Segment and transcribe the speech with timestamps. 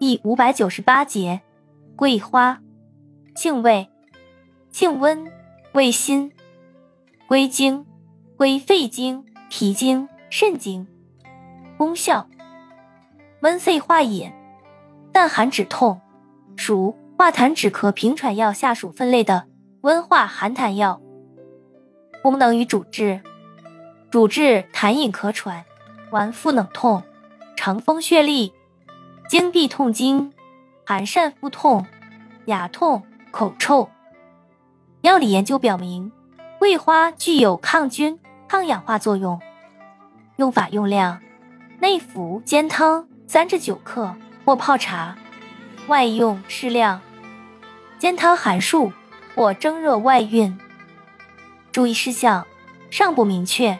[0.00, 1.42] 第五百九十八节，
[1.94, 2.62] 桂花，
[3.34, 3.86] 性味，
[4.70, 5.30] 性温，
[5.72, 6.32] 味辛，
[7.26, 7.84] 归经，
[8.34, 10.86] 归肺经、脾经、肾经。
[11.76, 12.26] 功效，
[13.42, 14.32] 温肺化饮，
[15.12, 16.00] 淡寒止痛，
[16.56, 19.48] 属化痰止咳平喘药下属分类的
[19.82, 20.98] 温化寒痰药。
[22.22, 23.20] 功能与主治，
[24.10, 25.62] 主治痰饮咳喘、
[26.10, 27.02] 脘腹冷痛、
[27.54, 28.50] 肠风血痢、
[29.30, 30.32] 经闭痛经、
[30.84, 31.86] 寒疝腹痛、
[32.46, 33.88] 牙痛、口臭。
[35.02, 36.10] 药理研究表明，
[36.58, 39.40] 桂花具有抗菌、抗氧化作用。
[40.34, 41.20] 用法用量：
[41.78, 45.14] 内服煎汤三至九克，或泡茶；
[45.86, 47.00] 外用适量。
[48.00, 48.90] 煎汤含漱
[49.36, 50.58] 或蒸热外运。
[51.70, 52.44] 注意事项：
[52.90, 53.78] 尚不明确。